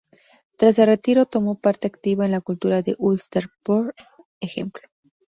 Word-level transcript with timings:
Tras 0.57 0.79
el 0.79 0.87
retiro, 0.87 1.27
tomó 1.27 1.59
parte 1.59 1.85
activa 1.85 2.25
en 2.25 2.31
la 2.31 2.41
cultura 2.41 2.81
de 2.81 2.95
Ulster, 2.97 3.49
por 3.61 3.93
ej. 4.39 4.71